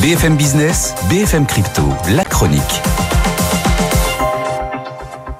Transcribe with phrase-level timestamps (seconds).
[0.00, 1.82] BFM Business, BFM Crypto,
[2.14, 2.62] la chronique.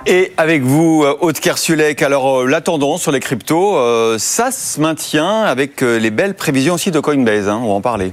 [0.06, 4.50] Et avec vous, euh, Aude Kersulek, alors euh, la tendance sur les cryptos, euh, ça
[4.50, 8.12] se maintient avec les belles prévisions aussi de Coinbase, hein, on va en parler.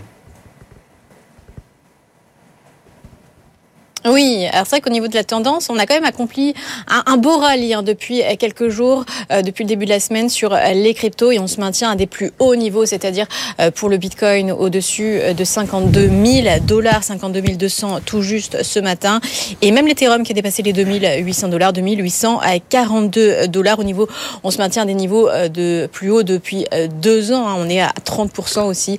[4.10, 6.54] Oui, alors c'est vrai qu'au niveau de la tendance, on a quand même accompli
[6.88, 10.54] un, beau rallye hein, depuis quelques jours, euh, depuis le début de la semaine sur
[10.54, 13.26] euh, les cryptos et on se maintient à des plus hauts niveaux, c'est-à-dire
[13.60, 19.20] euh, pour le Bitcoin au-dessus de 52 000 dollars, 52 200 tout juste ce matin,
[19.62, 24.08] et même l'Ethereum qui a dépassé les 2800 dollars, 2842 dollars au niveau,
[24.44, 26.66] on se maintient à des niveaux de plus haut depuis
[27.02, 27.56] deux ans, hein.
[27.58, 28.98] on est à 30% aussi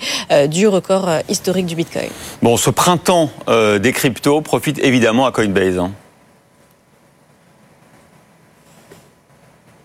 [0.49, 2.09] du record historique du Bitcoin.
[2.43, 5.79] Bon, ce printemps des cryptos profite évidemment évidemment à Coinbase.
[5.79, 5.93] Hein.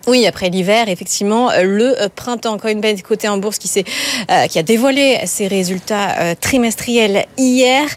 [0.05, 2.57] Oui, après l'hiver, effectivement, euh, le euh, printemps.
[2.57, 3.85] Coinbase côté en bourse qui, s'est,
[4.29, 7.87] euh, qui a dévoilé ses résultats trimestriels hier,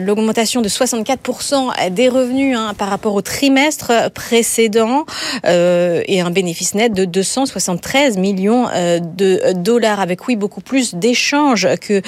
[0.00, 5.04] l'augmentation de 64% des revenus hein, par rapport au trimestre précédent
[5.44, 12.02] et un bénéfice net de 273 millions de dollars avec oui beaucoup plus d'échanges que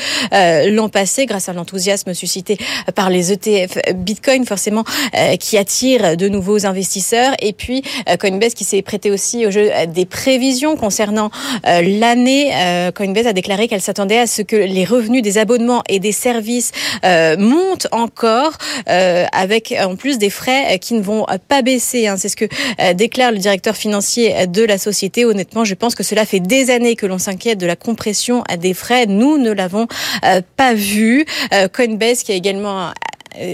[0.68, 2.58] l'an passé grâce à l'enthousiasme suscité
[2.94, 4.84] par les ETF Bitcoin forcément
[5.38, 7.34] qui attire de nouveaux investisseurs.
[7.40, 7.82] Et puis
[8.18, 11.30] Coinbase qui s'est prêté aussi au jeu des prévisions concernant
[11.66, 12.52] euh, l'année.
[12.54, 16.12] Euh, Coinbase a déclaré qu'elle s'attendait à ce que les revenus des abonnements et des
[16.12, 16.72] services
[17.04, 18.52] euh, montent encore,
[18.86, 22.06] avec en plus des frais qui ne vont pas baisser.
[22.06, 22.16] Hein.
[22.16, 22.46] C'est ce que
[22.92, 25.24] déclare le directeur financier de la société.
[25.24, 28.74] Honnêtement, je pense que cela fait des années que l'on s'inquiète de la compression des
[28.74, 29.06] frais.
[29.06, 29.86] Nous ne l'avons
[30.56, 31.24] pas vu.
[31.72, 32.90] Coinbase qui a également euh,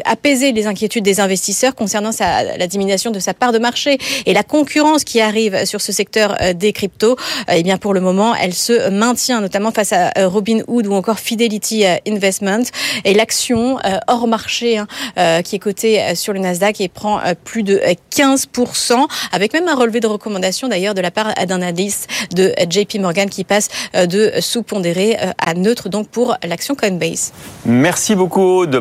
[0.05, 4.43] apaiser les inquiétudes des investisseurs concernant la diminution de sa part de marché et la
[4.43, 7.17] concurrence qui arrive sur ce secteur euh, des cryptos.
[7.49, 11.19] Euh, eh bien, pour le moment, elle se maintient, notamment face à Robinhood ou encore
[11.19, 12.65] Fidelity Investment.
[13.05, 17.81] Et l'action hors marché, hein, qui est cotée sur le Nasdaq et prend plus de
[18.15, 22.97] 15%, avec même un relevé de recommandation d'ailleurs de la part d'un indice de JP
[23.01, 27.33] Morgan qui passe de sous-pondéré à neutre donc pour l'action Coinbase.
[27.65, 28.79] Merci beaucoup de